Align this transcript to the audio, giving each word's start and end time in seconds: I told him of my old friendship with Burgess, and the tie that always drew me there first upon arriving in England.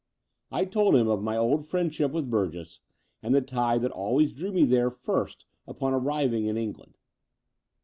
I 0.51 0.65
told 0.65 0.95
him 0.95 1.07
of 1.07 1.21
my 1.21 1.37
old 1.37 1.63
friendship 1.67 2.11
with 2.11 2.27
Burgess, 2.31 2.79
and 3.21 3.35
the 3.35 3.41
tie 3.43 3.77
that 3.77 3.91
always 3.91 4.33
drew 4.33 4.51
me 4.51 4.65
there 4.65 4.89
first 4.89 5.45
upon 5.67 5.93
arriving 5.93 6.45
in 6.47 6.57
England. 6.57 6.97